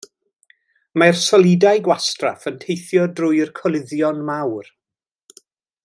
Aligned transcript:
Mae'r 1.01 1.19
solidau 1.23 1.83
gwastraff 1.89 2.47
yn 2.53 2.57
teithio 2.65 3.05
drwy'r 3.21 3.53
coluddion 3.61 4.25
mawr. 4.31 4.73